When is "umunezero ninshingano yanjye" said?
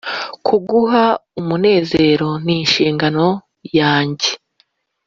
1.39-4.29